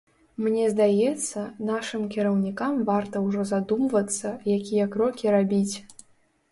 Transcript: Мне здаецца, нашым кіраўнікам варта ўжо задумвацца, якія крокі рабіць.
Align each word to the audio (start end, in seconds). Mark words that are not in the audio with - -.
Мне 0.43 0.63
здаецца, 0.73 1.43
нашым 1.69 2.07
кіраўнікам 2.15 2.81
варта 2.89 3.23
ўжо 3.27 3.47
задумвацца, 3.53 4.27
якія 4.59 4.91
крокі 4.97 5.25
рабіць. 5.39 5.75